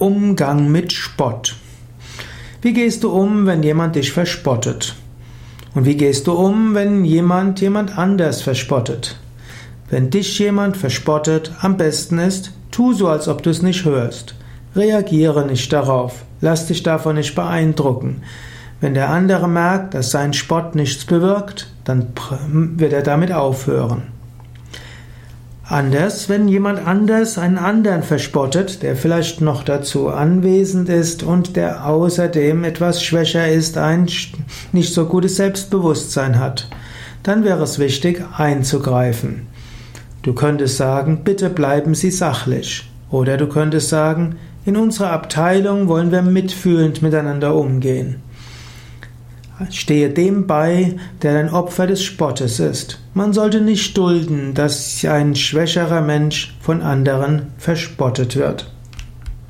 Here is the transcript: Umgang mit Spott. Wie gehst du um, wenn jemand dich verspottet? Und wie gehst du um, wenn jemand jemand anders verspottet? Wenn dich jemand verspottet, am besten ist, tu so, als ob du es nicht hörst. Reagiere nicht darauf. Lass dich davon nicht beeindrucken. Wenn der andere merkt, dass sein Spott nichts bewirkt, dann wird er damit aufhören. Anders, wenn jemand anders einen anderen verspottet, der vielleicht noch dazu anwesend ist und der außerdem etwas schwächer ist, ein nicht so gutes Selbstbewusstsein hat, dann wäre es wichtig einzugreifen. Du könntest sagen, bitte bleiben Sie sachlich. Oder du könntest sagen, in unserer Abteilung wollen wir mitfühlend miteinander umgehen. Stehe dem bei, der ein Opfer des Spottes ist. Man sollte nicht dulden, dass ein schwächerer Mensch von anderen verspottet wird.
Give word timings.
Umgang 0.00 0.70
mit 0.70 0.92
Spott. 0.92 1.56
Wie 2.62 2.72
gehst 2.72 3.04
du 3.04 3.10
um, 3.10 3.46
wenn 3.46 3.62
jemand 3.62 3.96
dich 3.96 4.12
verspottet? 4.12 4.94
Und 5.74 5.84
wie 5.84 5.96
gehst 5.96 6.26
du 6.26 6.32
um, 6.32 6.74
wenn 6.74 7.04
jemand 7.04 7.60
jemand 7.60 7.96
anders 7.98 8.42
verspottet? 8.42 9.18
Wenn 9.90 10.10
dich 10.10 10.38
jemand 10.38 10.76
verspottet, 10.76 11.52
am 11.60 11.76
besten 11.76 12.18
ist, 12.18 12.52
tu 12.70 12.92
so, 12.92 13.08
als 13.08 13.28
ob 13.28 13.42
du 13.42 13.50
es 13.50 13.62
nicht 13.62 13.84
hörst. 13.84 14.34
Reagiere 14.76 15.46
nicht 15.46 15.72
darauf. 15.72 16.24
Lass 16.40 16.66
dich 16.66 16.82
davon 16.82 17.16
nicht 17.16 17.34
beeindrucken. 17.34 18.22
Wenn 18.80 18.94
der 18.94 19.10
andere 19.10 19.48
merkt, 19.48 19.94
dass 19.94 20.10
sein 20.10 20.32
Spott 20.32 20.74
nichts 20.74 21.04
bewirkt, 21.04 21.68
dann 21.84 22.08
wird 22.76 22.92
er 22.92 23.02
damit 23.02 23.32
aufhören. 23.32 24.17
Anders, 25.70 26.30
wenn 26.30 26.48
jemand 26.48 26.86
anders 26.86 27.36
einen 27.36 27.58
anderen 27.58 28.02
verspottet, 28.02 28.82
der 28.82 28.96
vielleicht 28.96 29.42
noch 29.42 29.62
dazu 29.62 30.08
anwesend 30.08 30.88
ist 30.88 31.22
und 31.22 31.56
der 31.56 31.84
außerdem 31.86 32.64
etwas 32.64 33.02
schwächer 33.02 33.46
ist, 33.46 33.76
ein 33.76 34.08
nicht 34.72 34.94
so 34.94 35.04
gutes 35.04 35.36
Selbstbewusstsein 35.36 36.38
hat, 36.38 36.70
dann 37.22 37.44
wäre 37.44 37.62
es 37.62 37.78
wichtig 37.78 38.24
einzugreifen. 38.34 39.46
Du 40.22 40.32
könntest 40.32 40.78
sagen, 40.78 41.20
bitte 41.22 41.50
bleiben 41.50 41.94
Sie 41.94 42.10
sachlich. 42.10 42.90
Oder 43.10 43.36
du 43.36 43.46
könntest 43.46 43.90
sagen, 43.90 44.36
in 44.64 44.74
unserer 44.74 45.10
Abteilung 45.10 45.86
wollen 45.86 46.12
wir 46.12 46.22
mitfühlend 46.22 47.02
miteinander 47.02 47.54
umgehen. 47.54 48.22
Stehe 49.70 50.10
dem 50.10 50.46
bei, 50.46 50.96
der 51.22 51.38
ein 51.38 51.50
Opfer 51.50 51.86
des 51.86 52.02
Spottes 52.02 52.60
ist. 52.60 53.00
Man 53.14 53.32
sollte 53.32 53.60
nicht 53.60 53.96
dulden, 53.96 54.54
dass 54.54 55.04
ein 55.04 55.34
schwächerer 55.34 56.00
Mensch 56.00 56.56
von 56.60 56.82
anderen 56.82 57.48
verspottet 57.58 58.36
wird. 58.36 58.70